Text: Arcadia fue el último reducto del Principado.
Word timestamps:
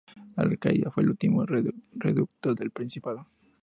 Arcadia 0.35 0.89
fue 0.89 1.03
el 1.03 1.11
último 1.11 1.45
reducto 1.45 2.55
del 2.55 2.71
Principado. 2.71 3.27